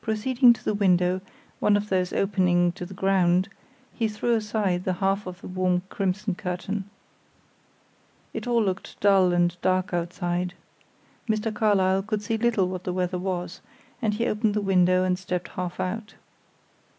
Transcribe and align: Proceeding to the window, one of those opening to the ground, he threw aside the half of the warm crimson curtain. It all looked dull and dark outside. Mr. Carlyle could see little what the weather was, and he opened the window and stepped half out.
Proceeding 0.00 0.54
to 0.54 0.64
the 0.64 0.72
window, 0.72 1.20
one 1.60 1.76
of 1.76 1.90
those 1.90 2.10
opening 2.10 2.72
to 2.72 2.86
the 2.86 2.94
ground, 2.94 3.50
he 3.92 4.08
threw 4.08 4.32
aside 4.34 4.84
the 4.84 4.94
half 4.94 5.26
of 5.26 5.42
the 5.42 5.46
warm 5.46 5.82
crimson 5.90 6.34
curtain. 6.34 6.88
It 8.32 8.46
all 8.46 8.64
looked 8.64 8.98
dull 9.00 9.30
and 9.34 9.54
dark 9.60 9.92
outside. 9.92 10.54
Mr. 11.28 11.52
Carlyle 11.54 12.02
could 12.02 12.22
see 12.22 12.38
little 12.38 12.66
what 12.70 12.84
the 12.84 12.94
weather 12.94 13.18
was, 13.18 13.60
and 14.00 14.14
he 14.14 14.26
opened 14.26 14.54
the 14.54 14.62
window 14.62 15.04
and 15.04 15.18
stepped 15.18 15.48
half 15.48 15.78
out. 15.78 16.14